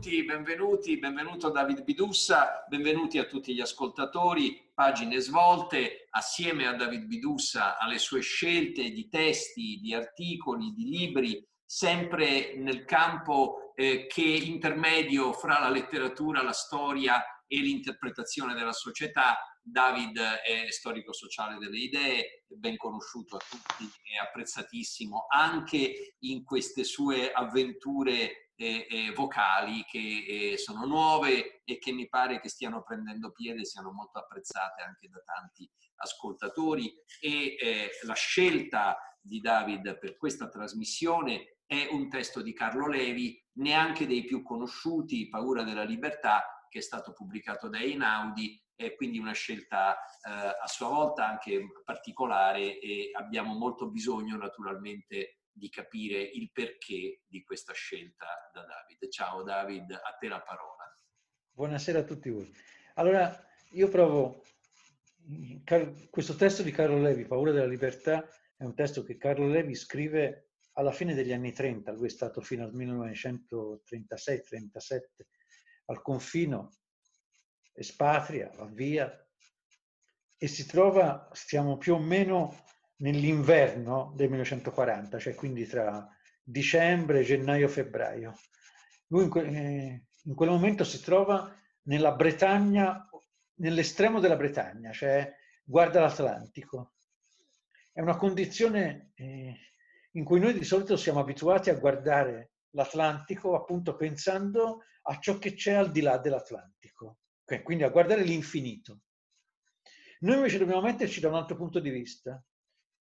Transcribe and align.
tutti, 0.00 0.24
benvenuti, 0.24 0.98
benvenuto 0.98 1.50
David 1.50 1.84
Bidussa, 1.84 2.64
benvenuti 2.66 3.18
a 3.18 3.26
tutti 3.26 3.54
gli 3.54 3.60
ascoltatori, 3.60 4.70
pagine 4.72 5.20
svolte, 5.20 6.06
assieme 6.08 6.66
a 6.66 6.72
David 6.72 7.04
Bidussa, 7.04 7.76
alle 7.76 7.98
sue 7.98 8.20
scelte 8.20 8.92
di 8.92 9.10
testi, 9.10 9.78
di 9.78 9.92
articoli, 9.92 10.72
di 10.72 10.84
libri, 10.88 11.46
sempre 11.62 12.56
nel 12.56 12.86
campo 12.86 13.74
eh, 13.74 14.06
che 14.06 14.22
intermedio 14.22 15.34
fra 15.34 15.60
la 15.60 15.68
letteratura, 15.68 16.42
la 16.42 16.52
storia 16.52 17.22
e 17.46 17.58
l'interpretazione 17.58 18.54
della 18.54 18.72
società. 18.72 19.36
David 19.62 20.18
è 20.18 20.70
storico 20.70 21.12
sociale 21.12 21.58
delle 21.58 21.78
idee, 21.78 22.44
ben 22.46 22.78
conosciuto 22.78 23.36
a 23.36 23.40
tutti, 23.46 23.84
è 23.84 24.16
apprezzatissimo 24.16 25.26
anche 25.28 26.14
in 26.20 26.42
queste 26.42 26.84
sue 26.84 27.30
avventure 27.30 28.49
eh, 28.60 29.12
vocali 29.14 29.84
che 29.84 30.54
sono 30.58 30.84
nuove 30.84 31.62
e 31.64 31.78
che 31.78 31.92
mi 31.92 32.08
pare 32.08 32.40
che 32.40 32.50
stiano 32.50 32.82
prendendo 32.82 33.32
piede, 33.32 33.64
siano 33.64 33.90
molto 33.90 34.18
apprezzate 34.18 34.82
anche 34.82 35.08
da 35.08 35.20
tanti 35.24 35.68
ascoltatori. 35.96 36.92
E 37.20 37.56
eh, 37.58 37.90
la 38.02 38.14
scelta 38.14 38.98
di 39.20 39.40
David 39.40 39.98
per 39.98 40.16
questa 40.16 40.48
trasmissione 40.48 41.56
è 41.64 41.88
un 41.90 42.08
testo 42.08 42.42
di 42.42 42.52
Carlo 42.52 42.86
Levi, 42.86 43.42
neanche 43.58 44.06
dei 44.06 44.24
più 44.24 44.42
conosciuti, 44.42 45.28
Paura 45.28 45.62
della 45.62 45.84
libertà, 45.84 46.66
che 46.68 46.78
è 46.80 46.82
stato 46.82 47.12
pubblicato 47.12 47.68
da 47.68 47.78
Einaudi, 47.78 48.62
è 48.74 48.94
quindi 48.94 49.18
una 49.18 49.32
scelta 49.32 49.94
eh, 49.94 50.30
a 50.30 50.66
sua 50.66 50.88
volta 50.88 51.26
anche 51.26 51.66
particolare 51.84 52.78
e 52.78 53.10
abbiamo 53.12 53.54
molto 53.54 53.90
bisogno 53.90 54.36
naturalmente 54.36 55.39
di 55.52 55.68
capire 55.68 56.20
il 56.20 56.50
perché 56.52 57.22
di 57.26 57.42
questa 57.42 57.72
scelta 57.72 58.26
da 58.52 58.64
David. 58.64 59.10
Ciao 59.10 59.42
David, 59.42 59.92
a 59.92 60.16
te 60.18 60.28
la 60.28 60.40
parola. 60.40 60.96
Buonasera 61.50 62.00
a 62.00 62.04
tutti 62.04 62.30
voi. 62.30 62.52
Allora, 62.94 63.46
io 63.72 63.88
provo, 63.88 64.44
questo 66.10 66.36
testo 66.36 66.62
di 66.62 66.70
Carlo 66.70 67.00
Levi, 67.00 67.26
Paura 67.26 67.52
della 67.52 67.66
libertà, 67.66 68.26
è 68.56 68.64
un 68.64 68.74
testo 68.74 69.02
che 69.02 69.16
Carlo 69.16 69.46
Levi 69.46 69.74
scrive 69.74 70.50
alla 70.74 70.92
fine 70.92 71.14
degli 71.14 71.32
anni 71.32 71.52
30, 71.52 71.92
lui 71.92 72.06
è 72.06 72.10
stato 72.10 72.40
fino 72.40 72.64
al 72.64 72.74
1936-37 72.74 75.26
al 75.90 76.02
confino, 76.02 76.70
espatria, 77.72 78.50
va 78.54 78.66
via 78.66 79.12
e 80.38 80.46
si 80.46 80.64
trova, 80.64 81.28
stiamo 81.32 81.76
più 81.76 81.94
o 81.94 81.98
meno 81.98 82.64
nell'inverno 83.00 84.12
del 84.14 84.28
1940, 84.28 85.18
cioè 85.18 85.34
quindi 85.34 85.66
tra 85.66 86.06
dicembre, 86.42 87.22
gennaio, 87.22 87.68
febbraio. 87.68 88.34
Lui 89.08 89.24
in, 89.24 89.30
que- 89.30 89.46
eh, 89.46 90.04
in 90.24 90.34
quel 90.34 90.50
momento 90.50 90.84
si 90.84 91.00
trova 91.00 91.52
nella 91.82 92.12
Bretagna, 92.12 93.08
nell'estremo 93.56 94.20
della 94.20 94.36
Bretagna, 94.36 94.92
cioè 94.92 95.32
guarda 95.62 96.00
l'Atlantico. 96.00 96.94
È 97.92 98.00
una 98.00 98.16
condizione 98.16 99.12
eh, 99.14 99.56
in 100.12 100.24
cui 100.24 100.40
noi 100.40 100.52
di 100.52 100.64
solito 100.64 100.96
siamo 100.96 101.20
abituati 101.20 101.70
a 101.70 101.78
guardare 101.78 102.52
l'Atlantico 102.70 103.56
appunto 103.56 103.96
pensando 103.96 104.84
a 105.02 105.18
ciò 105.18 105.38
che 105.38 105.54
c'è 105.54 105.72
al 105.72 105.90
di 105.90 106.00
là 106.00 106.18
dell'Atlantico, 106.18 107.18
quindi 107.62 107.84
a 107.84 107.88
guardare 107.88 108.22
l'infinito. 108.22 109.00
Noi 110.20 110.36
invece 110.36 110.58
dobbiamo 110.58 110.82
metterci 110.82 111.18
da 111.20 111.28
un 111.28 111.34
altro 111.34 111.56
punto 111.56 111.80
di 111.80 111.90
vista, 111.90 112.40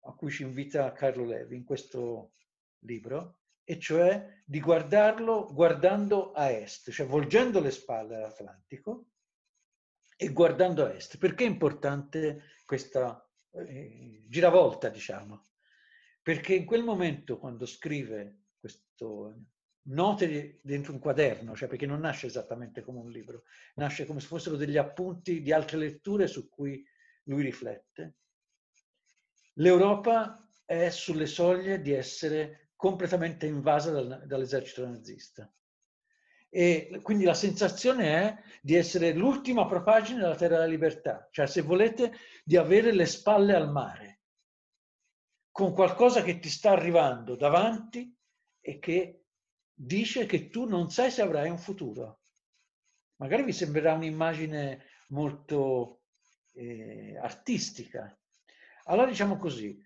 a 0.05 0.13
cui 0.13 0.31
ci 0.31 0.43
invita 0.43 0.91
Carlo 0.93 1.25
Levi 1.25 1.55
in 1.55 1.63
questo 1.63 2.33
libro, 2.79 3.39
e 3.63 3.79
cioè 3.79 4.41
di 4.45 4.59
guardarlo 4.59 5.51
guardando 5.51 6.31
a 6.31 6.51
est, 6.51 6.91
cioè 6.91 7.07
volgendo 7.07 7.59
le 7.59 7.71
spalle 7.71 8.15
all'Atlantico 8.15 9.07
e 10.15 10.29
guardando 10.29 10.85
a 10.85 10.93
est. 10.93 11.17
Perché 11.17 11.45
è 11.45 11.47
importante 11.47 12.43
questa 12.65 13.27
eh, 13.51 14.23
giravolta, 14.27 14.89
diciamo? 14.89 15.47
Perché 16.21 16.53
in 16.53 16.65
quel 16.65 16.83
momento, 16.83 17.37
quando 17.39 17.65
scrive 17.65 18.43
questo 18.59 19.45
note 19.87 20.59
dentro 20.61 20.93
un 20.93 20.99
quaderno, 20.99 21.55
cioè 21.55 21.67
perché 21.67 21.85
non 21.85 21.99
nasce 21.99 22.27
esattamente 22.27 22.81
come 22.81 22.99
un 22.99 23.09
libro, 23.09 23.43
nasce 23.75 24.05
come 24.05 24.19
se 24.19 24.27
fossero 24.27 24.55
degli 24.55 24.77
appunti 24.77 25.41
di 25.41 25.51
altre 25.51 25.77
letture 25.77 26.27
su 26.27 26.49
cui 26.49 26.83
lui 27.23 27.43
riflette, 27.43 28.15
L'Europa 29.55 30.47
è 30.65 30.89
sulle 30.89 31.27
soglie 31.27 31.81
di 31.81 31.91
essere 31.91 32.71
completamente 32.75 33.45
invasa 33.45 33.91
dal, 33.91 34.23
dall'esercito 34.25 34.85
nazista. 34.85 35.49
E 36.49 36.99
quindi 37.01 37.25
la 37.25 37.33
sensazione 37.33 38.05
è 38.05 38.37
di 38.61 38.75
essere 38.75 39.13
l'ultima 39.13 39.67
propagine 39.67 40.21
della 40.21 40.35
Terra 40.35 40.55
della 40.55 40.67
Libertà, 40.67 41.27
cioè 41.31 41.47
se 41.47 41.61
volete 41.61 42.13
di 42.43 42.55
avere 42.55 42.93
le 42.93 43.05
spalle 43.05 43.53
al 43.53 43.69
mare, 43.69 44.21
con 45.51 45.73
qualcosa 45.73 46.21
che 46.21 46.39
ti 46.39 46.49
sta 46.49 46.71
arrivando 46.71 47.35
davanti 47.35 48.13
e 48.61 48.79
che 48.79 49.25
dice 49.73 50.25
che 50.25 50.49
tu 50.49 50.65
non 50.65 50.89
sai 50.89 51.11
se 51.11 51.21
avrai 51.21 51.49
un 51.49 51.57
futuro. 51.57 52.21
Magari 53.17 53.43
vi 53.43 53.53
sembrerà 53.53 53.93
un'immagine 53.93 54.85
molto 55.09 56.03
eh, 56.53 57.17
artistica, 57.21 58.17
allora 58.85 59.07
diciamo 59.07 59.37
così, 59.37 59.79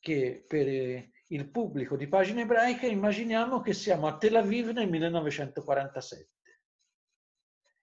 che 0.00 0.44
per 0.46 0.66
eh, 0.68 1.10
il 1.28 1.50
pubblico 1.50 1.96
di 1.96 2.08
pagine 2.08 2.42
ebraiche 2.42 2.86
immaginiamo 2.86 3.60
che 3.60 3.74
siamo 3.74 4.06
a 4.06 4.16
Tel 4.16 4.36
Aviv 4.36 4.70
nel 4.70 4.88
1947 4.88 6.28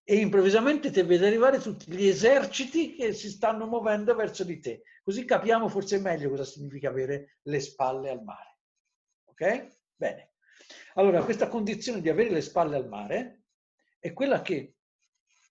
e 0.07 0.17
improvvisamente 0.17 0.91
ti 0.91 1.01
vedi 1.01 1.25
arrivare 1.25 1.59
tutti 1.59 1.91
gli 1.91 2.07
eserciti 2.07 2.93
che 2.93 3.11
si 3.11 3.27
stanno 3.27 3.65
muovendo 3.65 4.13
verso 4.13 4.43
di 4.43 4.59
te. 4.59 4.83
Così 5.03 5.25
capiamo 5.25 5.67
forse 5.67 5.99
meglio 5.99 6.29
cosa 6.29 6.45
significa 6.45 6.89
avere 6.89 7.39
le 7.41 7.59
spalle 7.59 8.11
al 8.11 8.23
mare. 8.23 8.57
Ok? 9.25 9.77
Bene. 9.95 10.33
Allora, 10.93 11.23
questa 11.23 11.47
condizione 11.47 12.01
di 12.01 12.09
avere 12.09 12.29
le 12.29 12.41
spalle 12.41 12.75
al 12.75 12.87
mare 12.87 13.45
è 13.97 14.13
quella 14.13 14.43
che 14.43 14.75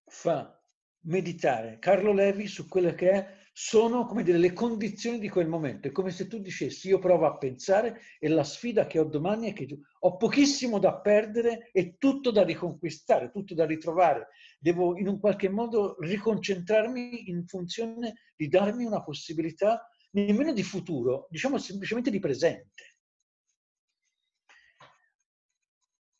fa 0.05 0.57
meditare 1.01 1.77
Carlo 1.77 2.13
Levi 2.13 2.47
su 2.47 2.67
quelle 2.69 2.95
che 2.95 3.11
è 3.11 3.37
sono 3.57 4.05
come 4.05 4.23
dire 4.23 4.37
le 4.37 4.51
condizioni 4.51 5.17
di 5.17 5.29
quel 5.29 5.47
momento. 5.47 5.87
È 5.87 5.91
come 5.93 6.11
se 6.11 6.27
tu 6.27 6.39
dicessi 6.39 6.89
io 6.89 6.99
provo 6.99 7.25
a 7.25 7.37
pensare 7.37 8.01
e 8.19 8.27
la 8.27 8.43
sfida 8.43 8.85
che 8.85 8.99
ho 8.99 9.05
domani 9.05 9.49
è 9.49 9.53
che 9.53 9.65
ho 9.99 10.17
pochissimo 10.17 10.77
da 10.77 10.99
perdere 10.99 11.69
e 11.71 11.95
tutto 11.97 12.31
da 12.31 12.43
riconquistare, 12.43 13.31
tutto 13.31 13.53
da 13.53 13.65
ritrovare. 13.65 14.27
Devo 14.59 14.97
in 14.97 15.07
un 15.07 15.21
qualche 15.21 15.47
modo 15.47 15.95
riconcentrarmi 16.01 17.29
in 17.29 17.47
funzione 17.47 18.15
di 18.35 18.49
darmi 18.49 18.83
una 18.83 19.01
possibilità 19.01 19.89
nemmeno 20.11 20.51
di 20.51 20.63
futuro, 20.63 21.27
diciamo 21.29 21.57
semplicemente 21.57 22.11
di 22.11 22.19
presente. 22.19 22.97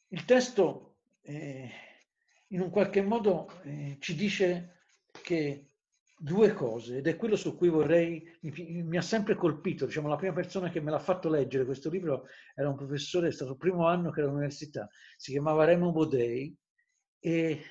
Il 0.08 0.24
testo 0.24 1.00
eh, 1.22 1.70
in 2.48 2.62
un 2.62 2.70
qualche 2.70 3.02
modo 3.02 3.62
eh, 3.64 3.98
ci 4.00 4.16
dice 4.16 4.84
che 5.22 5.72
due 6.18 6.54
cose 6.54 6.98
ed 6.98 7.08
è 7.08 7.16
quello 7.18 7.36
su 7.36 7.58
cui 7.58 7.70
vorrei, 7.70 8.24
mi, 8.42 8.84
mi, 8.84 8.98
ha 8.98 9.02
sempre 9.02 9.36
colpito, 9.36 9.86
diciamo 9.86 10.08
la 10.08 10.16
prima 10.16 10.34
persona 10.34 10.70
che 10.70 10.80
me 10.80 10.92
l'ha 10.92 11.00
fatto 11.00 11.30
leggere 11.30 11.66
questo 11.66 11.90
libro 11.90 12.28
era 12.56 12.70
un 12.70 12.76
professore, 12.76 13.28
è 13.28 13.32
stato 13.32 13.52
il 13.52 13.58
primo 13.58 13.88
anno 13.88 14.12
che 14.12 14.22
era 14.22 14.30
all'università, 14.30 14.90
si 15.18 15.32
chiamava 15.32 15.66
Remo 15.66 15.92
Bodei 15.92 16.56
e, 17.20 17.64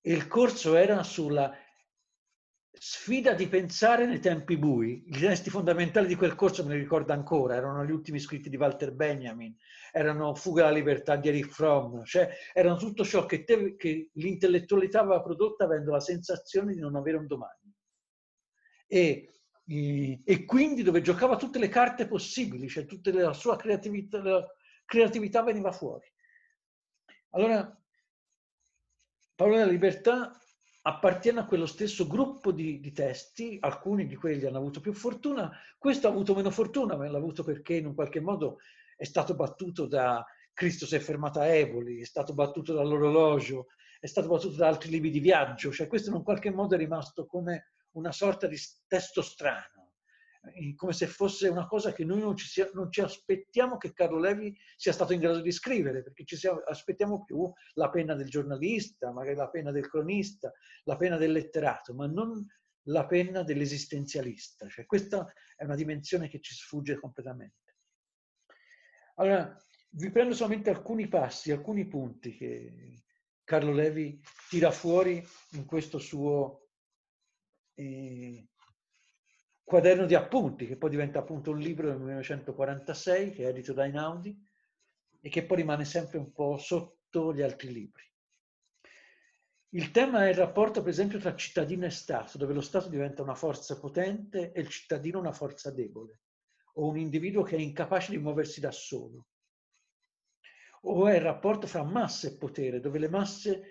e 0.00 0.12
il 0.12 0.28
corso 0.28 0.76
era 0.76 1.02
sulla 1.02 1.52
sfida 2.72 3.34
di 3.34 3.48
pensare 3.48 4.06
nei 4.06 4.18
tempi 4.18 4.56
bui. 4.56 5.04
I 5.06 5.18
testi 5.18 5.50
fondamentali 5.50 6.06
di 6.06 6.14
quel 6.14 6.34
corso 6.34 6.64
me 6.64 6.74
li 6.74 6.80
ricordo 6.80 7.12
ancora, 7.12 7.54
erano 7.54 7.84
gli 7.84 7.90
ultimi 7.90 8.18
scritti 8.18 8.48
di 8.48 8.56
Walter 8.56 8.92
Benjamin, 8.92 9.54
erano 9.92 10.34
Fuga 10.34 10.64
alla 10.64 10.76
libertà 10.76 11.16
di 11.16 11.28
Eric 11.28 11.48
Fromm, 11.48 12.02
cioè 12.02 12.30
erano 12.52 12.76
tutto 12.76 13.04
ciò 13.04 13.26
che, 13.26 13.44
te, 13.44 13.76
che 13.76 14.10
l'intellettualità 14.14 15.00
aveva 15.00 15.22
prodotto 15.22 15.64
avendo 15.64 15.92
la 15.92 16.00
sensazione 16.00 16.72
di 16.72 16.80
non 16.80 16.96
avere 16.96 17.18
un 17.18 17.26
domani. 17.26 17.72
E, 18.86 19.28
e 20.24 20.44
quindi 20.44 20.82
dove 20.82 21.02
giocava 21.02 21.36
tutte 21.36 21.58
le 21.58 21.68
carte 21.68 22.06
possibili, 22.06 22.68
cioè 22.68 22.84
tutta 22.84 23.12
la 23.12 23.32
sua 23.32 23.56
creatività, 23.56 24.22
la 24.22 24.46
creatività 24.84 25.42
veniva 25.42 25.72
fuori. 25.72 26.10
Allora, 27.30 27.80
Paolo 29.34 29.56
della 29.56 29.70
Libertà 29.70 30.36
appartiene 30.82 31.40
a 31.40 31.44
quello 31.44 31.66
stesso 31.66 32.06
gruppo 32.06 32.50
di, 32.50 32.80
di, 32.80 32.92
testi, 32.92 33.56
alcuni 33.60 34.06
di 34.06 34.16
quelli 34.16 34.46
hanno 34.46 34.58
avuto 34.58 34.80
più 34.80 34.92
fortuna, 34.92 35.50
questo 35.78 36.08
ha 36.08 36.10
avuto 36.10 36.34
meno 36.34 36.50
fortuna, 36.50 36.96
ma 36.96 37.08
l'ha 37.08 37.18
avuto 37.18 37.44
perché 37.44 37.74
in 37.74 37.86
un 37.86 37.94
qualche 37.94 38.20
modo 38.20 38.58
è 38.96 39.04
stato 39.04 39.34
battuto 39.34 39.86
da 39.86 40.24
Cristo 40.52 40.86
si 40.86 40.96
è 40.96 40.98
fermato 40.98 41.40
a 41.40 41.46
Eboli, 41.46 42.00
è 42.00 42.04
stato 42.04 42.34
battuto 42.34 42.74
dall'orologio, 42.74 43.68
è 44.00 44.06
stato 44.06 44.28
battuto 44.28 44.56
da 44.56 44.68
altri 44.68 44.90
libri 44.90 45.10
di 45.10 45.20
viaggio, 45.20 45.70
cioè 45.70 45.86
questo 45.86 46.10
in 46.10 46.16
un 46.16 46.22
qualche 46.22 46.50
modo 46.50 46.74
è 46.74 46.78
rimasto 46.78 47.26
come 47.26 47.72
una 47.92 48.12
sorta 48.12 48.46
di 48.46 48.58
testo 48.86 49.22
strano. 49.22 49.81
Come 50.74 50.92
se 50.92 51.06
fosse 51.06 51.48
una 51.48 51.66
cosa 51.66 51.92
che 51.92 52.04
noi 52.04 52.20
non 52.20 52.36
ci, 52.36 52.46
sia, 52.46 52.68
non 52.74 52.90
ci, 52.90 53.00
aspettiamo 53.00 53.76
che 53.76 53.92
Carlo 53.92 54.18
Levi 54.18 54.56
sia 54.76 54.92
stato 54.92 55.12
in 55.12 55.20
grado 55.20 55.40
di 55.40 55.52
scrivere, 55.52 56.02
perché 56.02 56.24
ci 56.24 56.36
siamo, 56.36 56.58
aspettiamo 56.60 57.22
più 57.24 57.50
la 57.74 57.90
penna 57.90 58.14
del 58.14 58.28
giornalista, 58.28 59.12
magari 59.12 59.36
la 59.36 59.48
penna 59.48 59.70
del 59.70 59.88
cronista, 59.88 60.52
la 60.84 60.96
penna 60.96 61.16
del 61.16 61.32
letterato, 61.32 61.94
ma 61.94 62.06
non 62.06 62.44
la 62.86 63.06
penna 63.06 63.44
dell'esistenzialista. 63.44 64.68
Cioè, 64.68 64.84
questa 64.84 65.32
è 65.56 65.64
una 65.64 65.76
dimensione 65.76 66.28
che 66.28 66.40
ci 66.40 66.54
sfugge 66.54 66.98
completamente. 66.98 67.76
Allora, 69.16 69.56
vi 69.90 70.10
prendo 70.10 70.34
solamente 70.34 70.70
alcuni 70.70 71.06
passi, 71.06 71.52
alcuni 71.52 71.86
punti 71.86 72.34
che 72.34 73.04
Carlo 73.44 73.72
Levi 73.72 74.20
tira 74.48 74.70
fuori 74.70 75.24
in 75.52 75.66
questo 75.66 75.98
suo 75.98 76.68
eh, 77.74 78.48
quaderno 79.72 80.04
di 80.04 80.14
appunti, 80.14 80.66
che 80.66 80.76
poi 80.76 80.90
diventa 80.90 81.20
appunto 81.20 81.50
un 81.50 81.58
libro 81.58 81.86
del 81.86 81.96
1946, 81.96 83.30
che 83.30 83.44
è 83.44 83.46
edito 83.46 83.72
da 83.72 83.86
Einaudi, 83.86 84.38
e 85.18 85.30
che 85.30 85.46
poi 85.46 85.56
rimane 85.56 85.86
sempre 85.86 86.18
un 86.18 86.30
po' 86.30 86.58
sotto 86.58 87.32
gli 87.32 87.40
altri 87.40 87.72
libri. 87.72 88.02
Il 89.70 89.90
tema 89.90 90.26
è 90.26 90.28
il 90.28 90.34
rapporto, 90.34 90.82
per 90.82 90.90
esempio, 90.90 91.18
tra 91.18 91.34
cittadino 91.34 91.86
e 91.86 91.90
Stato, 91.90 92.36
dove 92.36 92.52
lo 92.52 92.60
Stato 92.60 92.90
diventa 92.90 93.22
una 93.22 93.34
forza 93.34 93.78
potente 93.78 94.52
e 94.52 94.60
il 94.60 94.68
cittadino 94.68 95.18
una 95.18 95.32
forza 95.32 95.70
debole, 95.70 96.20
o 96.74 96.88
un 96.88 96.98
individuo 96.98 97.42
che 97.42 97.56
è 97.56 97.60
incapace 97.60 98.10
di 98.10 98.18
muoversi 98.18 98.60
da 98.60 98.72
solo. 98.72 99.28
O 100.82 101.08
è 101.08 101.14
il 101.14 101.22
rapporto 101.22 101.66
fra 101.66 101.82
massa 101.82 102.28
e 102.28 102.36
potere, 102.36 102.78
dove 102.78 102.98
le 102.98 103.08
masse 103.08 103.62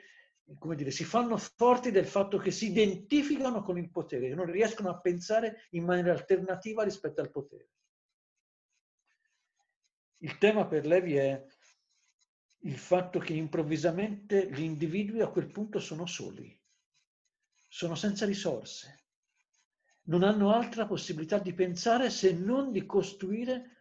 come 0.57 0.75
dire, 0.75 0.91
si 0.91 1.03
fanno 1.03 1.37
forti 1.37 1.91
del 1.91 2.05
fatto 2.05 2.37
che 2.37 2.51
si 2.51 2.67
identificano 2.67 3.61
con 3.61 3.77
il 3.77 3.89
potere, 3.89 4.29
che 4.29 4.35
non 4.35 4.49
riescono 4.51 4.89
a 4.89 4.99
pensare 4.99 5.67
in 5.71 5.85
maniera 5.85 6.11
alternativa 6.11 6.83
rispetto 6.83 7.21
al 7.21 7.31
potere. 7.31 7.69
Il 10.17 10.37
tema 10.37 10.67
per 10.67 10.85
Levi 10.85 11.15
è 11.15 11.43
il 12.63 12.77
fatto 12.77 13.19
che 13.19 13.33
improvvisamente 13.33 14.49
gli 14.51 14.61
individui 14.61 15.21
a 15.21 15.29
quel 15.29 15.49
punto 15.49 15.79
sono 15.79 16.05
soli, 16.05 16.59
sono 17.67 17.95
senza 17.95 18.25
risorse, 18.25 19.05
non 20.03 20.23
hanno 20.23 20.53
altra 20.53 20.85
possibilità 20.85 21.39
di 21.39 21.53
pensare 21.53 22.09
se 22.09 22.33
non 22.33 22.71
di 22.71 22.85
costruire, 22.85 23.77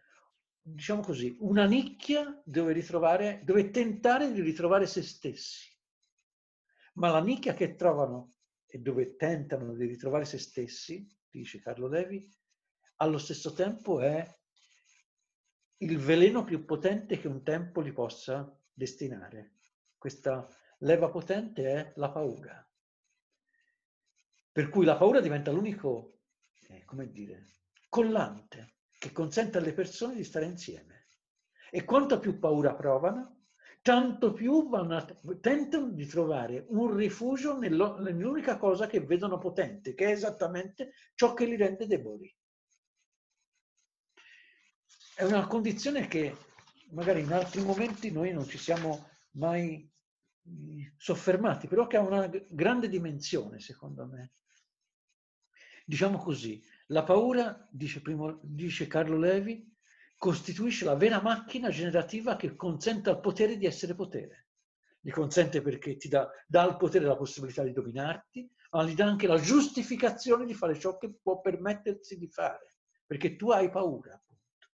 diciamo 0.61 1.01
così, 1.01 1.35
una 1.41 1.65
nicchia 1.65 2.41
dove, 2.43 2.73
ritrovare, 2.73 3.41
dove 3.43 3.69
tentare 3.69 4.31
di 4.31 4.41
ritrovare 4.41 4.87
se 4.87 5.03
stessi 5.03 5.70
ma 6.93 7.09
la 7.09 7.21
nicchia 7.21 7.53
che 7.53 7.75
trovano 7.75 8.33
e 8.65 8.79
dove 8.79 9.15
tentano 9.15 9.73
di 9.73 9.85
ritrovare 9.85 10.25
se 10.25 10.37
stessi, 10.37 11.07
dice 11.29 11.59
Carlo 11.59 11.87
Levi, 11.87 12.29
allo 12.97 13.17
stesso 13.17 13.53
tempo 13.53 13.99
è 13.99 14.25
il 15.77 15.97
veleno 15.97 16.43
più 16.43 16.63
potente 16.65 17.19
che 17.19 17.27
un 17.27 17.43
tempo 17.43 17.81
li 17.81 17.91
possa 17.91 18.55
destinare. 18.71 19.55
Questa 19.97 20.47
leva 20.79 21.09
potente 21.09 21.63
è 21.65 21.93
la 21.95 22.11
paura. 22.11 22.65
Per 24.51 24.69
cui 24.69 24.85
la 24.85 24.97
paura 24.97 25.21
diventa 25.21 25.51
l'unico, 25.51 26.19
eh, 26.67 26.83
come 26.85 27.11
dire, 27.11 27.47
collante 27.89 28.75
che 28.97 29.11
consente 29.11 29.57
alle 29.57 29.73
persone 29.73 30.15
di 30.15 30.23
stare 30.23 30.45
insieme. 30.45 31.07
E 31.71 31.83
quanto 31.83 32.19
più 32.19 32.37
paura 32.37 32.75
provano, 32.75 33.40
tanto 33.81 34.33
più 34.33 34.69
vanno, 34.69 35.03
tentano 35.39 35.89
di 35.89 36.05
trovare 36.05 36.65
un 36.69 36.95
rifugio 36.95 37.57
nell'unica 37.57 38.57
cosa 38.57 38.87
che 38.87 39.01
vedono 39.01 39.37
potente, 39.37 39.93
che 39.95 40.05
è 40.05 40.11
esattamente 40.11 40.93
ciò 41.15 41.33
che 41.33 41.45
li 41.45 41.55
rende 41.55 41.87
deboli. 41.87 42.33
È 45.15 45.23
una 45.23 45.47
condizione 45.47 46.07
che 46.07 46.35
magari 46.91 47.21
in 47.21 47.31
altri 47.31 47.61
momenti 47.61 48.11
noi 48.11 48.31
non 48.31 48.47
ci 48.47 48.57
siamo 48.57 49.09
mai 49.31 49.89
soffermati, 50.97 51.67
però 51.67 51.87
che 51.87 51.97
ha 51.97 52.01
una 52.01 52.29
grande 52.49 52.87
dimensione, 52.87 53.59
secondo 53.59 54.05
me. 54.05 54.31
Diciamo 55.85 56.17
così, 56.17 56.63
la 56.87 57.03
paura, 57.03 57.67
dice, 57.71 58.01
primo, 58.01 58.39
dice 58.43 58.87
Carlo 58.87 59.17
Levi, 59.17 59.70
costituisce 60.21 60.85
la 60.85 60.93
vera 60.93 61.19
macchina 61.19 61.71
generativa 61.71 62.35
che 62.35 62.55
consente 62.55 63.09
al 63.09 63.19
potere 63.19 63.57
di 63.57 63.65
essere 63.65 63.95
potere. 63.95 64.49
Gli 64.99 65.09
consente 65.09 65.63
perché 65.63 65.97
ti 65.97 66.09
dà, 66.09 66.29
dà 66.45 66.61
al 66.61 66.77
potere 66.77 67.05
la 67.05 67.17
possibilità 67.17 67.63
di 67.63 67.71
dominarti, 67.71 68.47
ma 68.69 68.83
gli 68.83 68.93
dà 68.93 69.07
anche 69.07 69.25
la 69.25 69.39
giustificazione 69.39 70.45
di 70.45 70.53
fare 70.53 70.77
ciò 70.77 70.95
che 70.99 71.11
può 71.11 71.41
permettersi 71.41 72.19
di 72.19 72.27
fare, 72.27 72.75
perché 73.03 73.35
tu 73.35 73.49
hai 73.49 73.71
paura. 73.71 74.13
Appunto. 74.13 74.67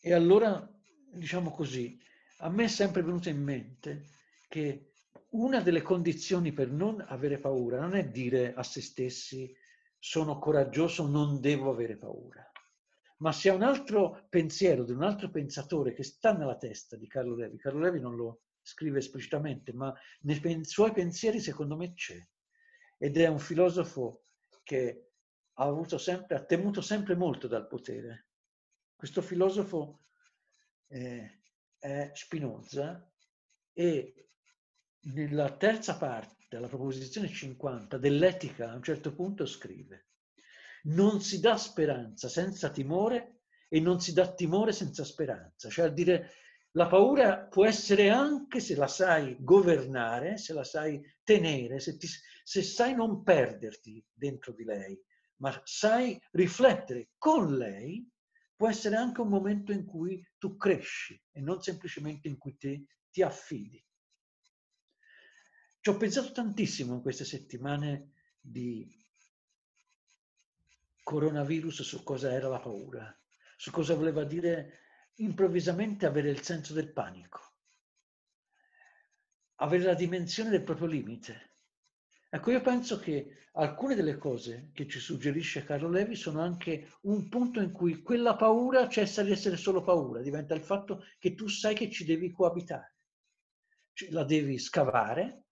E 0.00 0.14
allora, 0.14 0.66
diciamo 1.12 1.50
così, 1.50 2.00
a 2.38 2.48
me 2.48 2.64
è 2.64 2.68
sempre 2.68 3.02
venuto 3.02 3.28
in 3.28 3.42
mente 3.42 4.06
che 4.48 4.92
una 5.32 5.60
delle 5.60 5.82
condizioni 5.82 6.54
per 6.54 6.70
non 6.70 7.04
avere 7.06 7.36
paura 7.36 7.80
non 7.80 7.96
è 7.96 8.08
dire 8.08 8.54
a 8.54 8.62
se 8.62 8.80
stessi 8.80 9.54
sono 9.98 10.38
coraggioso, 10.38 11.06
non 11.06 11.40
devo 11.40 11.70
avere 11.70 11.96
paura. 11.96 12.48
Ma 13.18 13.32
se 13.32 13.48
un 13.50 13.62
altro 13.62 14.26
pensiero 14.28 14.84
di 14.84 14.92
un 14.92 15.02
altro 15.02 15.30
pensatore 15.30 15.94
che 15.94 16.02
sta 16.02 16.32
nella 16.32 16.56
testa 16.56 16.96
di 16.96 17.06
Carlo 17.06 17.34
Levi, 17.34 17.56
Carlo 17.56 17.80
Levi 17.80 18.00
non 18.00 18.14
lo 18.14 18.42
scrive 18.60 18.98
esplicitamente, 18.98 19.72
ma 19.72 19.94
nei 20.22 20.64
suoi 20.64 20.92
pensieri 20.92 21.40
secondo 21.40 21.76
me 21.76 21.94
c'è. 21.94 22.18
Ed 22.98 23.16
è 23.16 23.26
un 23.26 23.38
filosofo 23.38 24.22
che 24.62 25.12
ha, 25.54 25.64
avuto 25.64 25.96
sempre, 25.96 26.36
ha 26.36 26.44
temuto 26.44 26.80
sempre 26.80 27.14
molto 27.14 27.46
dal 27.46 27.66
potere. 27.66 28.26
Questo 28.94 29.22
filosofo 29.22 30.06
eh, 30.88 31.40
è 31.78 32.10
Spinoza 32.14 33.10
e 33.72 34.28
nella 35.00 35.56
terza 35.56 35.96
parte 35.96 36.35
della 36.48 36.68
proposizione 36.68 37.28
50 37.28 37.98
dell'etica 37.98 38.70
a 38.70 38.74
un 38.74 38.82
certo 38.82 39.12
punto 39.14 39.46
scrive 39.46 40.06
non 40.86 41.20
si 41.20 41.40
dà 41.40 41.56
speranza 41.56 42.28
senza 42.28 42.70
timore 42.70 43.40
e 43.68 43.80
non 43.80 44.00
si 44.00 44.12
dà 44.12 44.32
timore 44.32 44.72
senza 44.72 45.04
speranza, 45.04 45.68
cioè 45.68 45.86
a 45.86 45.90
dire 45.90 46.30
la 46.72 46.86
paura 46.86 47.38
può 47.38 47.64
essere 47.64 48.10
anche 48.10 48.60
se 48.60 48.76
la 48.76 48.86
sai 48.86 49.36
governare, 49.40 50.36
se 50.36 50.52
la 50.52 50.62
sai 50.62 51.02
tenere, 51.24 51.80
se, 51.80 51.96
ti, 51.96 52.06
se 52.44 52.62
sai 52.62 52.94
non 52.94 53.22
perderti 53.22 54.04
dentro 54.12 54.52
di 54.52 54.62
lei, 54.62 55.00
ma 55.36 55.58
sai 55.64 56.20
riflettere 56.32 57.10
con 57.18 57.56
lei, 57.56 58.08
può 58.54 58.68
essere 58.68 58.96
anche 58.96 59.20
un 59.20 59.28
momento 59.28 59.72
in 59.72 59.84
cui 59.84 60.24
tu 60.38 60.56
cresci 60.56 61.20
e 61.32 61.40
non 61.40 61.60
semplicemente 61.60 62.28
in 62.28 62.38
cui 62.38 62.56
te, 62.56 62.84
ti 63.10 63.22
affidi. 63.22 63.82
Ci 65.86 65.92
ho 65.92 65.98
pensato 65.98 66.32
tantissimo 66.32 66.94
in 66.94 67.00
queste 67.00 67.24
settimane 67.24 68.10
di 68.40 68.92
coronavirus 71.04 71.82
su 71.82 72.02
cosa 72.02 72.32
era 72.32 72.48
la 72.48 72.58
paura, 72.58 73.16
su 73.56 73.70
cosa 73.70 73.94
voleva 73.94 74.24
dire 74.24 74.80
improvvisamente 75.18 76.04
avere 76.04 76.30
il 76.30 76.42
senso 76.42 76.74
del 76.74 76.92
panico, 76.92 77.40
avere 79.60 79.84
la 79.84 79.94
dimensione 79.94 80.50
del 80.50 80.64
proprio 80.64 80.88
limite. 80.88 81.54
Ecco, 82.30 82.50
io 82.50 82.62
penso 82.62 82.98
che 82.98 83.46
alcune 83.52 83.94
delle 83.94 84.18
cose 84.18 84.70
che 84.74 84.88
ci 84.88 84.98
suggerisce 84.98 85.62
Carlo 85.62 85.88
Levi 85.88 86.16
sono 86.16 86.40
anche 86.40 86.94
un 87.02 87.28
punto 87.28 87.60
in 87.60 87.70
cui 87.70 88.02
quella 88.02 88.34
paura 88.34 88.88
cessa 88.88 89.22
di 89.22 89.30
essere 89.30 89.56
solo 89.56 89.84
paura, 89.84 90.20
diventa 90.20 90.52
il 90.52 90.62
fatto 90.62 91.04
che 91.20 91.36
tu 91.36 91.46
sai 91.46 91.76
che 91.76 91.88
ci 91.92 92.04
devi 92.04 92.32
coabitare. 92.32 92.96
La 94.10 94.24
devi 94.24 94.58
scavare, 94.58 95.44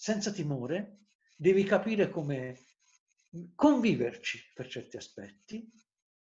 senza 0.00 0.30
timore, 0.30 1.06
devi 1.36 1.64
capire 1.64 2.08
come 2.08 2.66
conviverci 3.56 4.52
per 4.54 4.68
certi 4.68 4.96
aspetti 4.96 5.68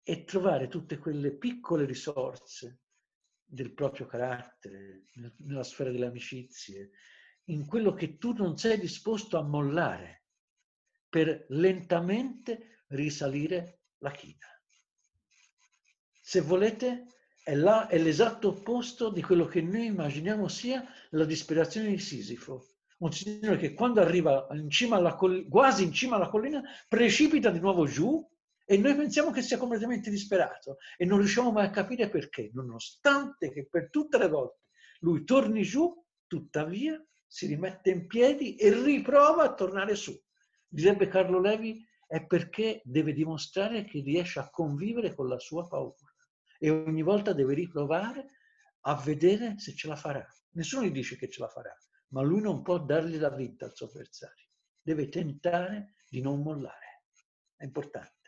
e 0.04 0.26
trovare 0.26 0.68
tutte 0.68 0.98
quelle 0.98 1.32
piccole 1.32 1.86
risorse 1.86 2.82
del 3.46 3.74
proprio 3.74 4.08
carattere, 4.08 5.06
nella 5.38 5.64
sfera 5.64 5.90
delle 5.90 6.08
amicizie, 6.08 6.92
in 7.46 7.66
quello 7.66 7.94
che 7.94 8.18
tu 8.18 8.34
non 8.34 8.58
sei 8.58 8.78
disposto 8.78 9.38
a 9.38 9.44
mollare 9.44 10.26
per 11.08 11.46
lentamente 11.50 12.84
risalire 12.88 13.84
la 14.00 14.12
china. 14.12 14.48
Se 16.20 16.42
volete, 16.42 17.06
è, 17.42 17.56
là, 17.56 17.88
è 17.88 17.98
l'esatto 17.98 18.50
opposto 18.50 19.10
di 19.10 19.22
quello 19.22 19.46
che 19.46 19.62
noi 19.62 19.86
immaginiamo 19.86 20.50
sia 20.50 20.86
la 21.12 21.26
disperazione 21.26 21.88
di 21.88 22.00
Sisifo, 22.00 22.71
un 23.02 23.12
signore 23.12 23.58
che 23.58 23.74
quando 23.74 24.00
arriva 24.02 24.48
in 24.52 24.70
collina, 25.18 25.48
quasi 25.50 25.84
in 25.84 25.92
cima 25.92 26.16
alla 26.16 26.30
collina 26.30 26.62
precipita 26.88 27.50
di 27.50 27.60
nuovo 27.60 27.86
giù 27.86 28.28
e 28.64 28.78
noi 28.78 28.96
pensiamo 28.96 29.32
che 29.32 29.42
sia 29.42 29.58
completamente 29.58 30.10
disperato 30.10 30.78
e 30.98 31.06
non 31.06 31.18
riusciamo 31.18 31.52
mai 31.52 31.66
a 31.66 31.72
capire 31.72 32.10
perché, 32.10 32.52
nonostante 32.54 33.52
che 33.52 33.68
per 33.68 33.90
tutte 33.90 34.18
le 34.18 34.28
volte 34.28 34.60
lui 35.00 35.24
torni 35.24 35.64
giù, 35.64 35.92
tuttavia 36.28 37.04
si 37.26 37.48
rimette 37.48 37.90
in 37.90 38.06
piedi 38.06 38.56
e 38.56 38.72
riprova 38.72 39.44
a 39.44 39.54
tornare 39.54 39.96
su. 39.96 40.18
Direbbe 40.68 41.08
Carlo 41.08 41.40
Levi, 41.40 41.84
è 42.06 42.26
perché 42.26 42.82
deve 42.84 43.14
dimostrare 43.14 43.84
che 43.84 44.02
riesce 44.02 44.40
a 44.40 44.50
convivere 44.50 45.16
con 45.16 45.28
la 45.28 45.40
sua 45.40 45.68
paura 45.68 46.14
e 46.60 46.70
ogni 46.70 47.02
volta 47.02 47.34
deve 47.34 47.56
riprovare 47.56 48.32
a 48.82 48.96
vedere 48.96 49.58
se 49.58 49.74
ce 49.74 49.88
la 49.88 49.96
farà. 49.96 50.26
Nessuno 50.52 50.86
gli 50.86 50.92
dice 50.92 51.16
che 51.16 51.30
ce 51.30 51.42
la 51.42 51.48
farà, 51.48 51.76
ma 52.12 52.22
lui 52.22 52.42
non 52.42 52.62
può 52.62 52.78
dargli 52.80 53.18
la 53.18 53.30
vinta 53.30 53.66
al 53.66 53.76
suo 53.76 53.88
avversario. 53.88 54.48
Deve 54.82 55.10
tentare 55.10 55.96
di 56.10 56.22
non 56.22 56.42
mollare. 56.42 57.04
È 57.56 57.64
importante. 57.64 58.20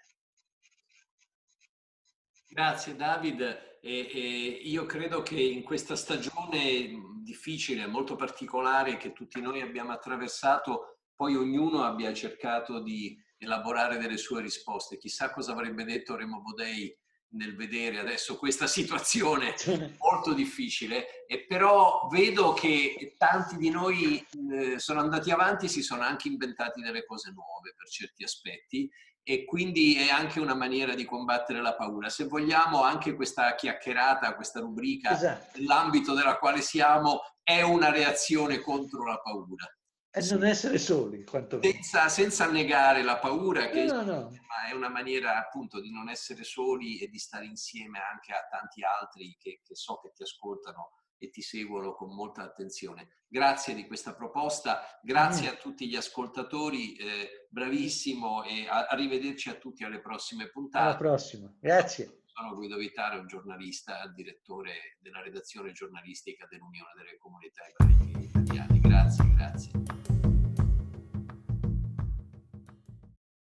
Grazie 2.48 2.96
David. 2.96 3.42
E, 3.82 4.10
e 4.14 4.62
io 4.64 4.86
credo 4.86 5.22
che 5.24 5.42
in 5.42 5.64
questa 5.64 5.96
stagione 5.96 7.20
difficile, 7.24 7.88
molto 7.88 8.16
particolare 8.16 8.98
che 8.98 9.12
tutti 9.12 9.42
noi 9.42 9.62
abbiamo 9.62 9.92
attraversato, 9.92 11.00
poi 11.16 11.36
ognuno 11.36 11.84
abbia 11.84 12.14
cercato 12.14 12.82
di 12.82 13.18
elaborare 13.38 13.98
delle 13.98 14.18
sue 14.18 14.42
risposte. 14.42 14.98
Chissà 14.98 15.32
cosa 15.32 15.52
avrebbe 15.52 15.84
detto 15.84 16.16
Remo 16.16 16.42
Bodei 16.42 16.96
nel 17.34 17.56
vedere 17.56 18.00
adesso 18.00 18.38
questa 18.38 18.68
situazione 18.68 19.56
molto 20.00 20.34
difficile, 20.34 21.26
e 21.28 21.46
però 21.46 22.08
vedo 22.12 22.54
che 22.54 23.16
tanti 23.18 23.58
di 23.58 23.70
noi 23.70 24.26
eh, 24.52 24.80
sono 24.80 25.00
andati 25.00 25.32
avanti, 25.32 25.68
si 25.68 25.82
sono 25.82 26.02
anche 26.02 26.28
inventati 26.28 26.82
delle 26.82 27.06
cose 27.06 27.32
nuove 27.32 27.74
per 27.76 27.88
certi 27.88 28.24
aspetti 28.24 28.90
e 29.26 29.46
quindi 29.46 29.96
è 29.96 30.10
anche 30.10 30.42
una 30.42 30.54
maniera 30.54 30.96
di 30.96 31.06
combattere 31.06 31.62
la 31.62 31.76
paura. 31.76 32.10
Se 32.10 32.26
vogliamo, 32.26 32.84
anche 32.84 33.16
questa 33.16 33.56
chiacchierata, 33.56 34.36
questa 34.36 34.60
rubrica, 34.60 35.12
esatto. 35.12 35.58
nell'ambito 35.58 36.14
della 36.14 36.38
quale 36.38 36.62
siamo, 36.62 37.22
è 37.42 37.62
una 37.62 37.90
reazione 37.90 38.60
contro 38.60 39.06
la 39.06 39.20
paura. 39.20 39.66
E 40.16 40.24
non 40.30 40.46
essere 40.46 40.78
soli, 40.78 41.26
senza, 41.60 42.08
senza, 42.08 42.46
negare 42.46 43.02
la 43.02 43.18
paura, 43.18 43.68
che 43.70 43.86
no, 43.86 44.04
no. 44.04 44.32
è 44.70 44.72
una 44.72 44.90
maniera 44.90 45.40
appunto 45.40 45.82
di 45.82 45.90
non 45.90 46.08
essere 46.08 46.44
soli 46.44 47.00
e 47.00 47.08
di 47.08 47.18
stare 47.18 47.46
insieme 47.46 47.98
anche 48.00 48.32
a 48.32 48.46
tanti 48.48 48.84
altri 48.84 49.36
che, 49.40 49.62
che 49.64 49.74
so 49.74 50.00
che 50.04 50.12
ti 50.14 50.22
ascoltano 50.22 50.92
e 51.18 51.32
ti 51.32 51.42
seguono 51.42 51.96
con 51.96 52.14
molta 52.14 52.44
attenzione. 52.44 53.24
Grazie 53.28 53.74
di 53.74 53.88
questa 53.88 54.14
proposta, 54.14 55.00
grazie 55.02 55.50
a 55.50 55.56
tutti 55.56 55.90
gli 55.90 55.96
ascoltatori, 55.96 56.96
eh, 56.96 57.48
bravissimo 57.50 58.44
e 58.44 58.68
a, 58.68 58.86
arrivederci 58.86 59.50
a 59.50 59.56
tutti 59.56 59.84
alle 59.84 60.00
prossime 60.00 60.52
puntate. 60.52 60.86
Alla 60.86 60.96
prossima, 60.96 61.52
grazie. 61.60 62.22
Sono 62.26 62.54
Guido 62.54 62.78
Vitale, 62.78 63.18
un 63.18 63.26
giornalista, 63.26 64.06
direttore 64.14 64.98
della 65.00 65.24
redazione 65.24 65.72
giornalistica 65.72 66.46
dell'Unione 66.48 66.92
delle 66.98 67.18
Comunità 67.18 67.64
Ebraiche 67.66 68.26
Italiane. 68.26 68.73
Grazie, 68.84 69.24
grazie. 69.36 69.72